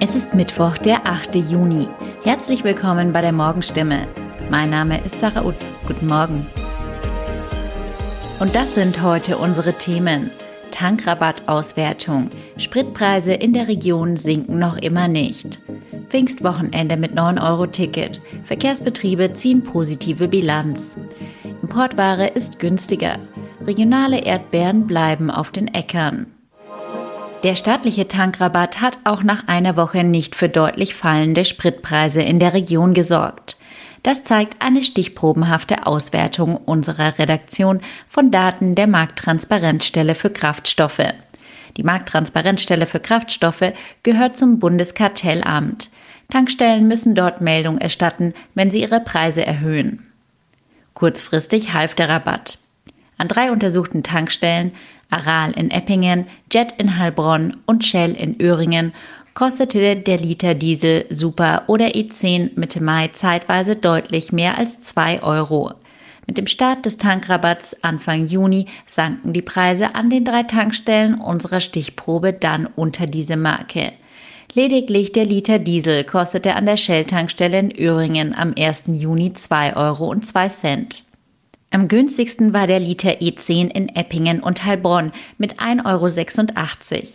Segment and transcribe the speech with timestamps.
[0.00, 1.34] Es ist Mittwoch, der 8.
[1.34, 1.88] Juni.
[2.22, 4.06] Herzlich willkommen bei der Morgenstimme.
[4.50, 5.72] Mein Name ist Sarah Utz.
[5.86, 6.46] Guten Morgen.
[8.38, 10.30] Und das sind heute unsere Themen.
[10.70, 12.30] Tankrabattauswertung.
[12.56, 15.58] Spritpreise in der Region sinken noch immer nicht.
[16.08, 18.22] Pfingstwochenende mit 9-Euro-Ticket.
[18.44, 20.98] Verkehrsbetriebe ziehen positive Bilanz.
[21.62, 23.18] Importware ist günstiger.
[23.66, 26.26] Regionale Erdbeeren bleiben auf den Äckern.
[27.42, 32.52] Der staatliche Tankrabatt hat auch nach einer Woche nicht für deutlich fallende Spritpreise in der
[32.52, 33.56] Region gesorgt.
[34.02, 41.14] Das zeigt eine stichprobenhafte Auswertung unserer Redaktion von Daten der Markttransparenzstelle für Kraftstoffe.
[41.78, 43.72] Die Markttransparenzstelle für Kraftstoffe
[44.02, 45.88] gehört zum Bundeskartellamt.
[46.30, 50.06] Tankstellen müssen dort Meldung erstatten, wenn sie ihre Preise erhöhen.
[50.92, 52.58] Kurzfristig half der Rabatt.
[53.20, 54.72] An drei untersuchten Tankstellen,
[55.10, 58.94] Aral in Eppingen, Jet in Heilbronn und Shell in Öhringen,
[59.34, 65.74] kostete der Liter Diesel Super oder E10 Mitte Mai zeitweise deutlich mehr als 2 Euro.
[66.26, 71.60] Mit dem Start des Tankrabatts Anfang Juni sanken die Preise an den drei Tankstellen unserer
[71.60, 73.92] Stichprobe dann unter diese Marke.
[74.54, 78.84] Lediglich der Liter Diesel kostete an der Shell-Tankstelle in Öhringen am 1.
[78.86, 81.04] Juni 2 Euro und 2 Cent.
[81.72, 87.08] Am günstigsten war der Liter E10 in Eppingen und Heilbronn mit 1,86 Euro.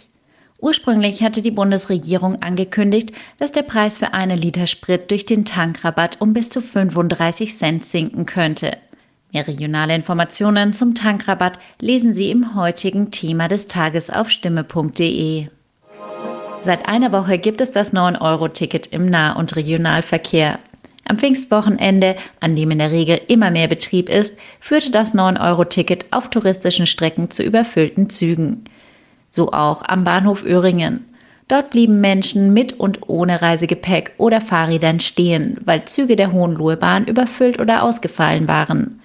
[0.59, 6.21] Ursprünglich hatte die Bundesregierung angekündigt, dass der Preis für eine Liter Sprit durch den Tankrabatt
[6.21, 8.77] um bis zu 35 Cent sinken könnte.
[9.33, 15.47] Mehr regionale Informationen zum Tankrabatt lesen Sie im heutigen Thema des Tages auf stimme.de.
[16.61, 20.57] Seit einer Woche gibt es das 9-Euro-Ticket im Nah- und Regionalverkehr.
[21.07, 26.29] Am Pfingstwochenende, an dem in der Regel immer mehr Betrieb ist, führte das 9-Euro-Ticket auf
[26.29, 28.63] touristischen Strecken zu überfüllten Zügen.
[29.29, 31.05] So auch am Bahnhof Öhringen.
[31.47, 37.59] Dort blieben Menschen mit und ohne Reisegepäck oder Fahrrädern stehen, weil Züge der Hohenlohe-Bahn überfüllt
[37.59, 38.99] oder ausgefallen waren.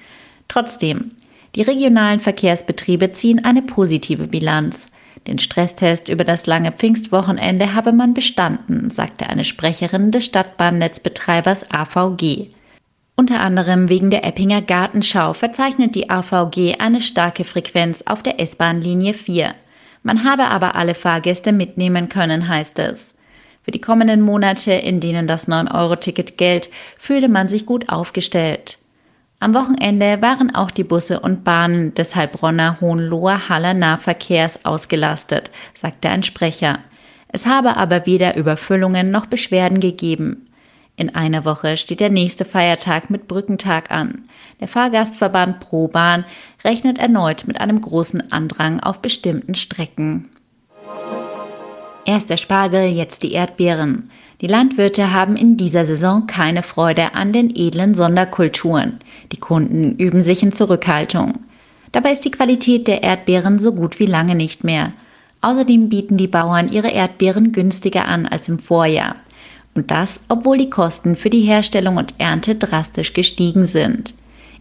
[0.49, 1.11] Trotzdem,
[1.55, 4.91] die regionalen Verkehrsbetriebe ziehen eine positive Bilanz.
[5.27, 12.49] Den Stresstest über das lange Pfingstwochenende habe man bestanden, sagte eine Sprecherin des Stadtbahnnetzbetreibers AVG.
[13.17, 19.13] Unter anderem wegen der Eppinger Gartenschau verzeichnet die AVG eine starke Frequenz auf der S-Bahn-Linie
[19.13, 19.55] 4.
[20.03, 23.09] Man habe aber alle Fahrgäste mitnehmen können, heißt es.
[23.63, 28.80] Für die kommenden Monate, in denen das 9-Euro-Ticket gilt, fühle man sich gut aufgestellt.
[29.43, 36.11] Am Wochenende waren auch die Busse und Bahnen des Heilbronner Hohenloher Haller Nahverkehrs ausgelastet, sagte
[36.11, 36.81] ein Sprecher.
[37.29, 40.47] Es habe aber weder Überfüllungen noch Beschwerden gegeben.
[40.97, 44.29] In einer Woche steht der nächste Feiertag mit Brückentag an.
[44.61, 46.27] Der Fahrgastverband ProBahn
[46.63, 50.29] rechnet erneut mit einem großen Andrang auf bestimmten Strecken.
[52.05, 54.11] Erst der Spargel, jetzt die Erdbeeren.
[54.41, 58.99] Die Landwirte haben in dieser Saison keine Freude an den edlen Sonderkulturen.
[59.33, 61.41] Die Kunden üben sich in Zurückhaltung.
[61.93, 64.93] Dabei ist die Qualität der Erdbeeren so gut wie lange nicht mehr.
[65.43, 69.17] Außerdem bieten die Bauern ihre Erdbeeren günstiger an als im Vorjahr.
[69.75, 74.15] Und das, obwohl die Kosten für die Herstellung und Ernte drastisch gestiegen sind.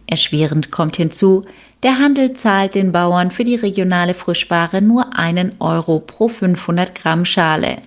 [0.06, 1.42] Erschwerend kommt hinzu,
[1.82, 7.24] der Handel zahlt den Bauern für die regionale Frischware nur einen Euro pro 500 Gramm
[7.24, 7.78] Schale.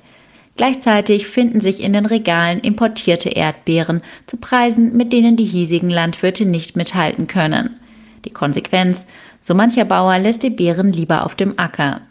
[0.55, 6.45] Gleichzeitig finden sich in den Regalen importierte Erdbeeren zu Preisen, mit denen die hiesigen Landwirte
[6.45, 7.79] nicht mithalten können.
[8.25, 9.05] Die Konsequenz,
[9.41, 12.01] so mancher Bauer lässt die Beeren lieber auf dem Acker.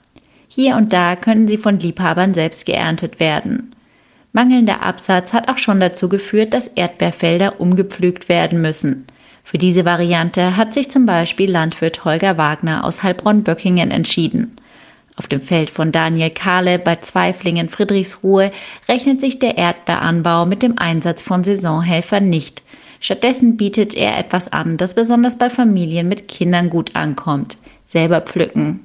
[0.49, 3.75] Hier und da können sie von Liebhabern selbst geerntet werden.
[4.33, 9.07] Mangelnder Absatz hat auch schon dazu geführt, dass Erdbeerfelder umgepflügt werden müssen.
[9.45, 14.57] Für diese Variante hat sich zum Beispiel Landwirt Holger Wagner aus Heilbronn-Böckingen entschieden.
[15.17, 18.51] Auf dem Feld von Daniel Kahle bei Zweiflingen Friedrichsruhe
[18.89, 22.63] rechnet sich der Erdbeeranbau mit dem Einsatz von Saisonhelfern nicht.
[23.01, 27.59] Stattdessen bietet er etwas an, das besonders bei Familien mit Kindern gut ankommt.
[27.87, 28.81] Selber pflücken.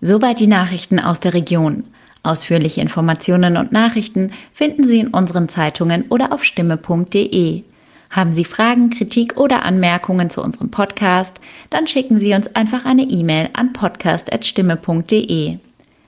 [0.00, 1.84] Soweit die Nachrichten aus der Region.
[2.22, 7.64] Ausführliche Informationen und Nachrichten finden Sie in unseren Zeitungen oder auf stimme.de.
[8.12, 11.40] Haben Sie Fragen, Kritik oder Anmerkungen zu unserem Podcast?
[11.70, 15.56] Dann schicken Sie uns einfach eine E-Mail an podcast.stimme.de.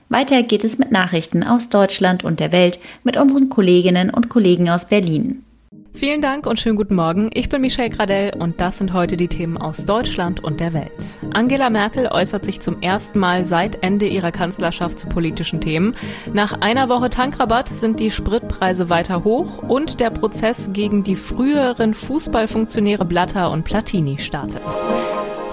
[0.09, 4.69] Weiter geht es mit Nachrichten aus Deutschland und der Welt mit unseren Kolleginnen und Kollegen
[4.69, 5.44] aus Berlin.
[5.95, 7.29] Vielen Dank und schönen guten Morgen.
[7.33, 10.91] Ich bin Michelle Gradell und das sind heute die Themen aus Deutschland und der Welt.
[11.33, 15.95] Angela Merkel äußert sich zum ersten Mal seit Ende ihrer Kanzlerschaft zu politischen Themen.
[16.33, 21.93] Nach einer Woche Tankrabatt sind die Spritpreise weiter hoch und der Prozess gegen die früheren
[21.93, 24.63] Fußballfunktionäre Blatter und Platini startet.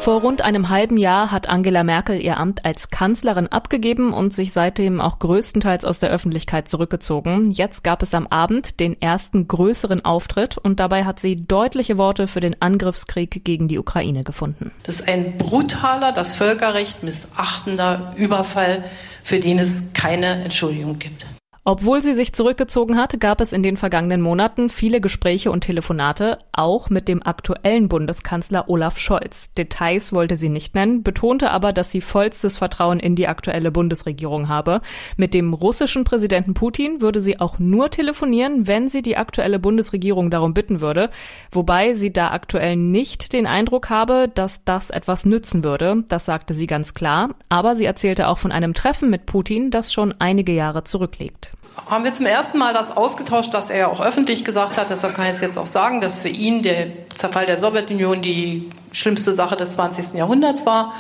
[0.03, 4.53] Vor rund einem halben Jahr hat Angela Merkel ihr Amt als Kanzlerin abgegeben und sich
[4.53, 7.53] seitdem auch größtenteils aus der Öffentlichkeit zurückgezogen.
[7.53, 12.27] Jetzt gab es am Abend den ersten größeren Auftritt und dabei hat sie deutliche Worte
[12.27, 14.73] für den Angriffskrieg gegen die Ukraine gefunden.
[14.83, 18.83] Das ist ein brutaler, das Völkerrecht missachtender Überfall,
[19.23, 21.29] für den es keine Entschuldigung gibt.
[21.65, 26.39] Obwohl sie sich zurückgezogen hat, gab es in den vergangenen Monaten viele Gespräche und Telefonate,
[26.51, 29.53] auch mit dem aktuellen Bundeskanzler Olaf Scholz.
[29.53, 34.49] Details wollte sie nicht nennen, betonte aber, dass sie vollstes Vertrauen in die aktuelle Bundesregierung
[34.49, 34.81] habe.
[35.17, 40.33] Mit dem russischen Präsidenten Putin würde sie auch nur telefonieren, wenn sie die aktuelle Bundesregierung
[40.33, 41.11] darum bitten würde,
[41.53, 46.03] wobei sie da aktuell nicht den Eindruck habe, dass das etwas nützen würde.
[46.09, 47.37] Das sagte sie ganz klar.
[47.49, 51.53] Aber sie erzählte auch von einem Treffen mit Putin, das schon einige Jahre zurückliegt
[51.87, 54.91] haben wir zum ersten Mal das ausgetauscht, was er ja auch öffentlich gesagt hat.
[54.91, 58.71] Deshalb kann ich es jetzt auch sagen, dass für ihn der Zerfall der Sowjetunion die
[58.93, 60.15] schlimmste Sache des 20.
[60.15, 60.95] Jahrhunderts war.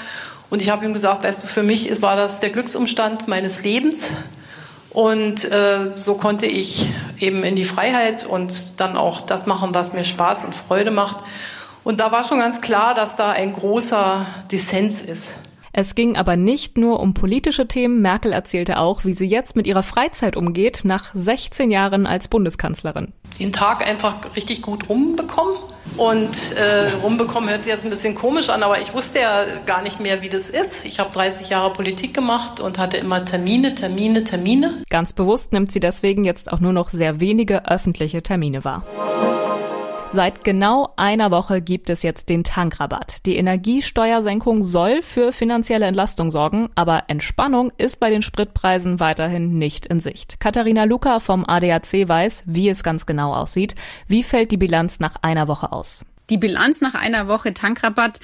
[0.50, 4.06] Und ich habe ihm gesagt, weißt du, für mich war das der Glücksumstand meines Lebens.
[4.90, 6.86] Und äh, so konnte ich
[7.18, 11.18] eben in die Freiheit und dann auch das machen, was mir Spaß und Freude macht.
[11.84, 15.30] Und da war schon ganz klar, dass da ein großer Dissens ist.
[15.74, 18.02] Es ging aber nicht nur um politische Themen.
[18.02, 23.12] Merkel erzählte auch, wie sie jetzt mit ihrer Freizeit umgeht, nach 16 Jahren als Bundeskanzlerin.
[23.40, 25.54] Den Tag einfach richtig gut rumbekommen.
[25.96, 29.82] Und äh, rumbekommen hört sich jetzt ein bisschen komisch an, aber ich wusste ja gar
[29.82, 30.84] nicht mehr, wie das ist.
[30.86, 34.82] Ich habe 30 Jahre Politik gemacht und hatte immer Termine, Termine, Termine.
[34.90, 38.86] Ganz bewusst nimmt sie deswegen jetzt auch nur noch sehr wenige öffentliche Termine wahr.
[40.14, 43.24] Seit genau einer Woche gibt es jetzt den Tankrabatt.
[43.24, 49.86] Die Energiesteuersenkung soll für finanzielle Entlastung sorgen, aber Entspannung ist bei den Spritpreisen weiterhin nicht
[49.86, 50.38] in Sicht.
[50.38, 53.74] Katharina Luca vom ADAC weiß, wie es ganz genau aussieht.
[54.06, 56.04] Wie fällt die Bilanz nach einer Woche aus?
[56.32, 58.18] Die Bilanz nach einer Woche Tankrabatt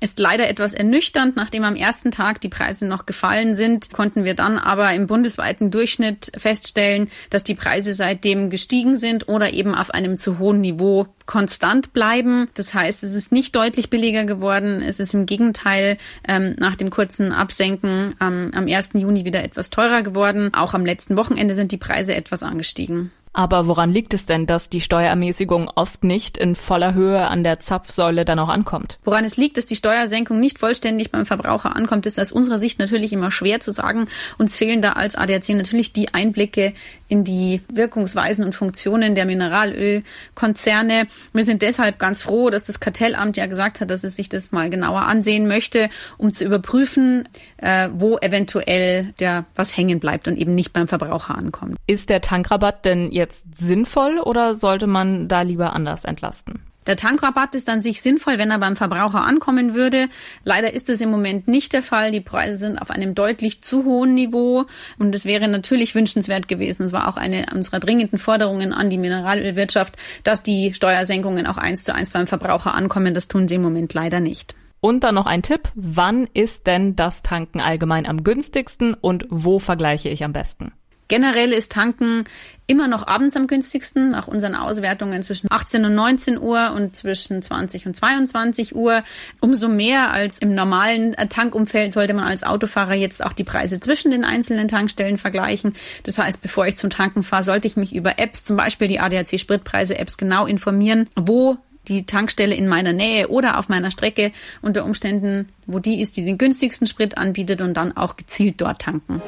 [0.00, 1.36] ist leider etwas ernüchternd.
[1.36, 5.70] Nachdem am ersten Tag die Preise noch gefallen sind, konnten wir dann aber im bundesweiten
[5.70, 11.06] Durchschnitt feststellen, dass die Preise seitdem gestiegen sind oder eben auf einem zu hohen Niveau
[11.26, 12.48] konstant bleiben.
[12.54, 14.82] Das heißt, es ist nicht deutlich billiger geworden.
[14.82, 15.96] Es ist im Gegenteil
[16.26, 18.94] ähm, nach dem kurzen Absenken ähm, am 1.
[18.94, 20.52] Juni wieder etwas teurer geworden.
[20.54, 23.12] Auch am letzten Wochenende sind die Preise etwas angestiegen.
[23.34, 27.58] Aber woran liegt es denn, dass die Steuerermäßigung oft nicht in voller Höhe an der
[27.58, 28.98] Zapfsäule dann auch ankommt?
[29.02, 32.78] Woran es liegt, dass die Steuersenkung nicht vollständig beim Verbraucher ankommt, ist aus unserer Sicht
[32.78, 34.06] natürlich immer schwer zu sagen.
[34.38, 36.74] Uns fehlen da als ADAC natürlich die Einblicke
[37.08, 41.08] in die Wirkungsweisen und Funktionen der Mineralölkonzerne.
[41.32, 44.52] Wir sind deshalb ganz froh, dass das Kartellamt ja gesagt hat, dass es sich das
[44.52, 50.36] mal genauer ansehen möchte, um zu überprüfen, äh, wo eventuell der was hängen bleibt und
[50.36, 51.76] eben nicht beim Verbraucher ankommt.
[51.88, 56.60] Ist der Tankrabatt denn jetzt sinnvoll oder sollte man da lieber anders entlasten?
[56.86, 60.08] Der Tankrabatt ist an sich sinnvoll, wenn er beim Verbraucher ankommen würde.
[60.44, 62.10] Leider ist es im Moment nicht der Fall.
[62.10, 64.66] Die Preise sind auf einem deutlich zu hohen Niveau
[64.98, 66.84] und es wäre natürlich wünschenswert gewesen.
[66.84, 71.84] Es war auch eine unserer dringenden Forderungen an die Mineralölwirtschaft, dass die Steuersenkungen auch eins
[71.84, 73.14] zu eins beim Verbraucher ankommen.
[73.14, 74.54] Das tun sie im Moment leider nicht.
[74.80, 75.70] Und dann noch ein Tipp.
[75.74, 80.72] Wann ist denn das Tanken allgemein am günstigsten und wo vergleiche ich am besten?
[81.08, 82.24] Generell ist Tanken
[82.66, 87.42] immer noch abends am günstigsten, nach unseren Auswertungen zwischen 18 und 19 Uhr und zwischen
[87.42, 89.02] 20 und 22 Uhr.
[89.40, 94.10] Umso mehr als im normalen Tankumfeld sollte man als Autofahrer jetzt auch die Preise zwischen
[94.10, 95.74] den einzelnen Tankstellen vergleichen.
[96.04, 99.00] Das heißt, bevor ich zum Tanken fahre, sollte ich mich über Apps, zum Beispiel die
[99.00, 104.32] ADAC Spritpreise Apps, genau informieren, wo die Tankstelle in meiner Nähe oder auf meiner Strecke
[104.62, 108.80] unter Umständen, wo die ist, die den günstigsten Sprit anbietet und dann auch gezielt dort
[108.80, 109.20] tanken.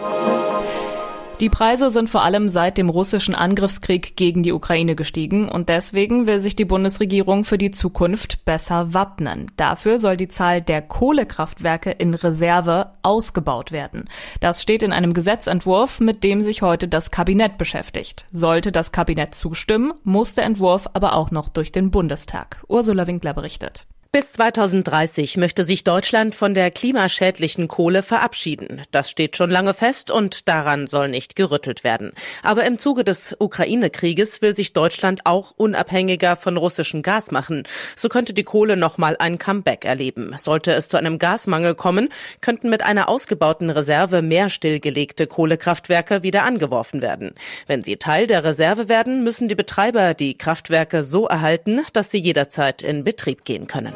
[1.38, 6.26] Die Preise sind vor allem seit dem russischen Angriffskrieg gegen die Ukraine gestiegen und deswegen
[6.26, 9.50] will sich die Bundesregierung für die Zukunft besser wappnen.
[9.58, 14.08] Dafür soll die Zahl der Kohlekraftwerke in Reserve ausgebaut werden.
[14.40, 18.24] Das steht in einem Gesetzentwurf, mit dem sich heute das Kabinett beschäftigt.
[18.32, 22.64] Sollte das Kabinett zustimmen, muss der Entwurf aber auch noch durch den Bundestag.
[22.66, 23.86] Ursula Winkler berichtet.
[24.16, 28.80] Bis 2030 möchte sich Deutschland von der klimaschädlichen Kohle verabschieden.
[28.90, 32.12] Das steht schon lange fest und daran soll nicht gerüttelt werden.
[32.42, 37.64] Aber im Zuge des Ukraine-Krieges will sich Deutschland auch unabhängiger von russischem Gas machen.
[37.94, 40.34] So könnte die Kohle nochmal ein Comeback erleben.
[40.40, 42.08] Sollte es zu einem Gasmangel kommen,
[42.40, 47.34] könnten mit einer ausgebauten Reserve mehr stillgelegte Kohlekraftwerke wieder angeworfen werden.
[47.66, 52.22] Wenn sie Teil der Reserve werden, müssen die Betreiber die Kraftwerke so erhalten, dass sie
[52.22, 53.92] jederzeit in Betrieb gehen können.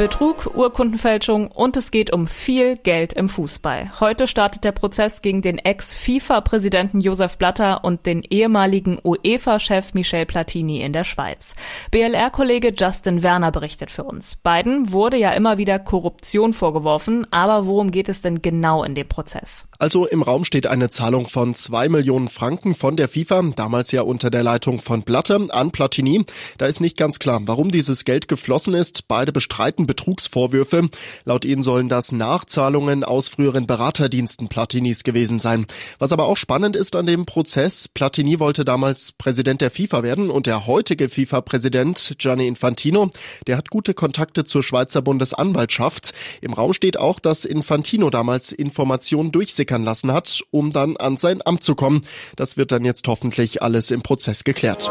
[0.00, 4.00] Betrug, Urkundenfälschung und es geht um viel Geld im Fußball.
[4.00, 10.80] Heute startet der Prozess gegen den Ex-FIFA-Präsidenten Josef Blatter und den ehemaligen UEFA-Chef Michel Platini
[10.80, 11.52] in der Schweiz.
[11.90, 14.36] BLR-Kollege Justin Werner berichtet für uns.
[14.36, 19.06] Beiden wurde ja immer wieder Korruption vorgeworfen, aber worum geht es denn genau in dem
[19.06, 19.66] Prozess?
[19.78, 24.02] Also im Raum steht eine Zahlung von zwei Millionen Franken von der FIFA, damals ja
[24.02, 26.24] unter der Leitung von Blatter, an Platini.
[26.58, 29.08] Da ist nicht ganz klar, warum dieses Geld geflossen ist.
[29.08, 30.88] Beide bestreiten Betrugsvorwürfe.
[31.24, 35.66] Laut ihnen sollen das Nachzahlungen aus früheren Beraterdiensten Platinis gewesen sein.
[35.98, 40.30] Was aber auch spannend ist an dem Prozess, Platini wollte damals Präsident der FIFA werden
[40.30, 43.10] und der heutige FIFA-Präsident Gianni Infantino,
[43.48, 46.12] der hat gute Kontakte zur Schweizer Bundesanwaltschaft.
[46.40, 51.44] Im Raum steht auch, dass Infantino damals Informationen durchsickern lassen hat, um dann an sein
[51.44, 52.02] Amt zu kommen.
[52.36, 54.88] Das wird dann jetzt hoffentlich alles im Prozess geklärt.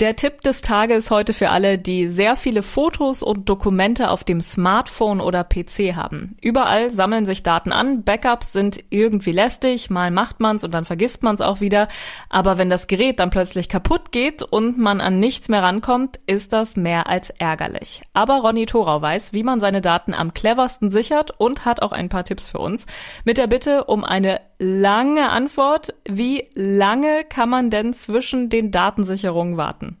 [0.00, 4.40] Der Tipp des Tages heute für alle, die sehr viele Fotos und Dokumente auf dem
[4.40, 6.36] Smartphone oder PC haben.
[6.40, 11.24] Überall sammeln sich Daten an, Backups sind irgendwie lästig, mal macht man's und dann vergisst
[11.24, 11.88] man's auch wieder.
[12.28, 16.52] Aber wenn das Gerät dann plötzlich kaputt geht und man an nichts mehr rankommt, ist
[16.52, 18.02] das mehr als ärgerlich.
[18.12, 22.08] Aber Ronny Thorau weiß, wie man seine Daten am cleversten sichert und hat auch ein
[22.08, 22.86] paar Tipps für uns.
[23.24, 25.94] Mit der Bitte um eine lange Antwort.
[26.04, 29.96] Wie lange kann man denn zwischen den Datensicherungen warten?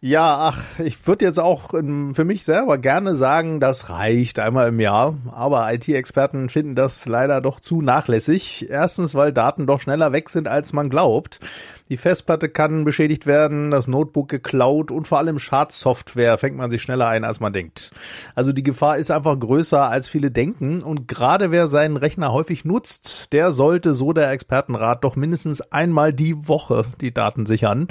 [0.00, 4.68] Ja, ach, ich würde jetzt auch ähm, für mich selber gerne sagen, das reicht einmal
[4.68, 5.14] im Jahr.
[5.32, 8.66] Aber IT-Experten finden das leider doch zu nachlässig.
[8.68, 11.40] Erstens, weil Daten doch schneller weg sind, als man glaubt.
[11.88, 16.82] Die Festplatte kann beschädigt werden, das Notebook geklaut und vor allem Schadsoftware fängt man sich
[16.82, 17.92] schneller ein, als man denkt.
[18.34, 20.82] Also die Gefahr ist einfach größer, als viele denken.
[20.82, 26.12] Und gerade wer seinen Rechner häufig nutzt, der sollte, so der Expertenrat, doch mindestens einmal
[26.12, 27.86] die Woche die Daten sichern.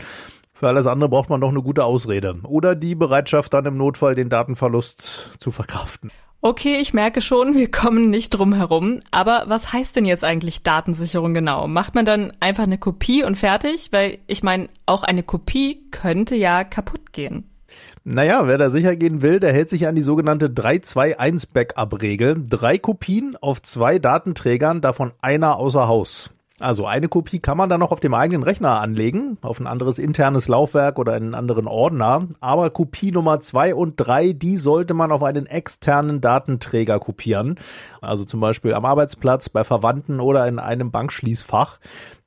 [0.57, 2.37] Für alles andere braucht man doch eine gute Ausrede.
[2.43, 6.11] Oder die Bereitschaft, dann im Notfall den Datenverlust zu verkraften.
[6.41, 8.99] Okay, ich merke schon, wir kommen nicht drum herum.
[9.11, 11.67] Aber was heißt denn jetzt eigentlich Datensicherung genau?
[11.67, 13.89] Macht man dann einfach eine Kopie und fertig?
[13.91, 17.49] Weil ich meine, auch eine Kopie könnte ja kaputt gehen.
[18.05, 22.43] Naja, wer da sicher gehen will, der hält sich an die sogenannte 3-2-1-Backup-Regel.
[22.47, 26.29] Drei Kopien auf zwei Datenträgern, davon einer außer Haus.
[26.59, 29.99] Also eine Kopie kann man dann noch auf dem eigenen Rechner anlegen, auf ein anderes
[29.99, 32.29] internes Laufwerk oder einen anderen Ordner.
[32.39, 37.55] Aber Kopie Nummer zwei und drei, die sollte man auf einen externen Datenträger kopieren.
[37.99, 41.79] Also zum Beispiel am Arbeitsplatz, bei Verwandten oder in einem Bankschließfach.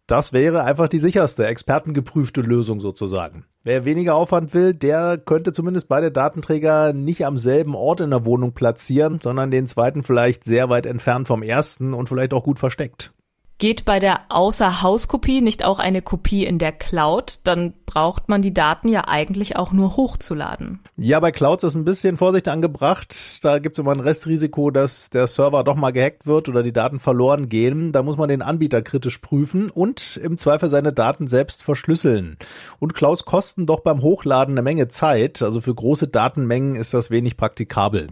[0.07, 3.45] Das wäre einfach die sicherste, expertengeprüfte Lösung sozusagen.
[3.63, 8.25] Wer weniger Aufwand will, der könnte zumindest beide Datenträger nicht am selben Ort in der
[8.25, 12.59] Wohnung platzieren, sondern den zweiten vielleicht sehr weit entfernt vom ersten und vielleicht auch gut
[12.59, 13.13] versteckt.
[13.59, 17.41] Geht bei der Außerhauskopie nicht auch eine Kopie in der Cloud?
[17.43, 20.81] Dann braucht man die Daten ja eigentlich auch nur hochzuladen.
[20.99, 23.17] Ja, bei Clouds ist ein bisschen Vorsicht angebracht.
[23.43, 26.75] Da gibt es immer ein Restrisiko, dass der Server doch mal gehackt wird oder die
[26.75, 27.93] Daten verloren gehen.
[27.93, 32.37] Da muss man den Anbieter kritisch prüfen und im Zweifel seine Daten selbst verschlüsseln.
[32.79, 35.41] Und Clouds kosten doch beim Hochladen eine Menge Zeit.
[35.41, 38.09] Also für große Datenmengen ist das wenig praktikabel.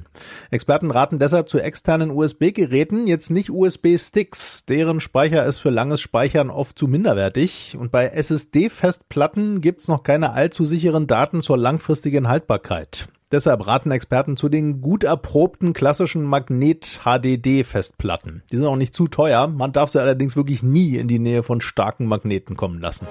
[0.50, 4.64] Experten raten deshalb zu externen USB-Geräten, jetzt nicht USB-Sticks.
[4.64, 10.30] Deren Speicher ist für langes Speichern oft zu minderwertig und bei SSD-Festplatten gibt's noch keine
[10.30, 13.08] allzu sicheren Daten zur langfristigen Haltbarkeit.
[13.32, 18.44] Deshalb raten Experten zu den gut erprobten klassischen Magnet-HDD-Festplatten.
[18.52, 21.42] Die sind auch nicht zu teuer, man darf sie allerdings wirklich nie in die Nähe
[21.42, 23.08] von starken Magneten kommen lassen.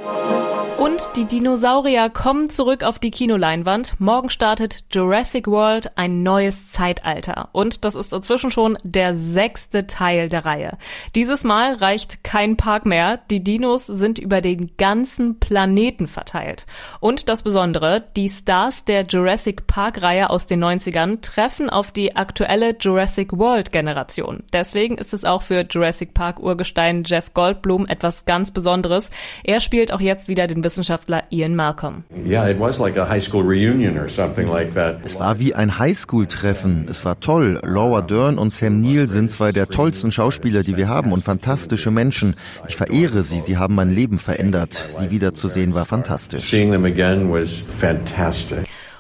[0.96, 4.00] Und die Dinosaurier kommen zurück auf die Kinoleinwand.
[4.00, 7.50] Morgen startet Jurassic World ein neues Zeitalter.
[7.52, 10.78] Und das ist inzwischen schon der sechste Teil der Reihe.
[11.14, 13.20] Dieses Mal reicht kein Park mehr.
[13.30, 16.66] Die Dinos sind über den ganzen Planeten verteilt.
[17.02, 22.16] Und das Besondere, die Stars der Jurassic Park Reihe aus den 90ern treffen auf die
[22.16, 24.44] aktuelle Jurassic World Generation.
[24.54, 29.10] Deswegen ist es auch für Jurassic Park Urgestein Jeff Goldblum etwas ganz Besonderes.
[29.44, 32.04] Er spielt auch jetzt wieder den Wissenschaftler Ian Malcolm.
[35.04, 36.86] Es war wie ein Highschool-Treffen.
[36.88, 37.60] Es war toll.
[37.64, 41.90] Laura Dern und Sam Neill sind zwei der tollsten Schauspieler, die wir haben und fantastische
[41.90, 42.36] Menschen.
[42.68, 43.42] Ich verehre sie.
[43.42, 44.88] Sie haben mein Leben verändert.
[45.00, 46.54] Sie wiederzusehen war fantastisch.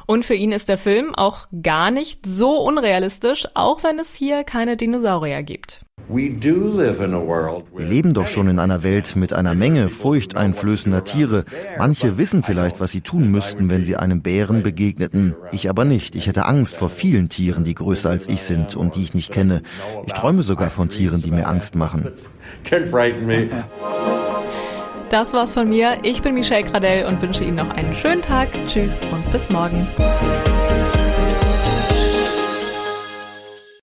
[0.05, 4.43] Und für ihn ist der Film auch gar nicht so unrealistisch, auch wenn es hier
[4.43, 5.81] keine Dinosaurier gibt.
[6.07, 11.45] Wir leben doch schon in einer Welt mit einer Menge furchteinflößender Tiere.
[11.79, 15.35] Manche wissen vielleicht, was sie tun müssten, wenn sie einem Bären begegneten.
[15.51, 16.15] Ich aber nicht.
[16.15, 19.31] Ich hätte Angst vor vielen Tieren, die größer als ich sind und die ich nicht
[19.31, 19.63] kenne.
[20.05, 22.09] Ich träume sogar von Tieren, die mir Angst machen.
[25.09, 25.97] Das war's von mir.
[26.03, 28.49] Ich bin Michelle Gradell und wünsche Ihnen noch einen schönen Tag.
[28.67, 29.87] Tschüss und bis morgen.